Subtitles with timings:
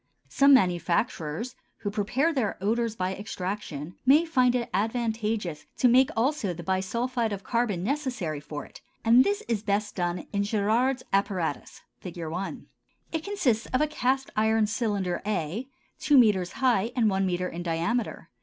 [0.29, 6.55] Some manufacturers who prepare their odors by extraction, may find it advantageous to make also
[6.55, 11.81] the bisulphide of carbon necessary for it, and this is best done in Gérard's apparatus
[11.99, 12.17] (Fig.
[12.17, 12.65] 1).
[13.11, 15.69] It consists of a cast iron cylinder a,
[15.99, 18.31] two metres high and one metre in diameter.